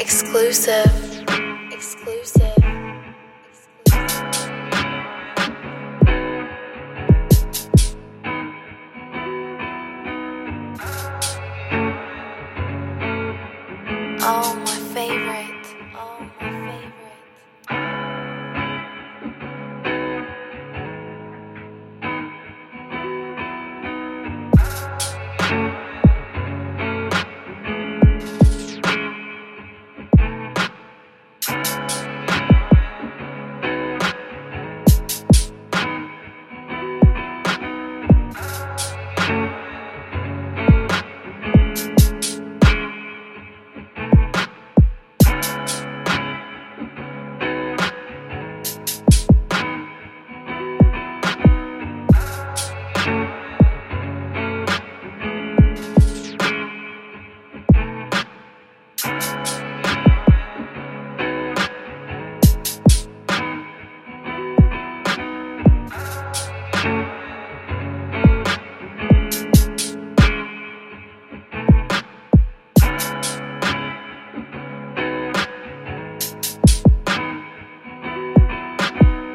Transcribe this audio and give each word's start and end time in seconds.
Exclusive. 0.00 1.24
Exclusive. 1.72 2.54
Oh, 14.20 14.67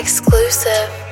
Exclusive. 0.00 1.09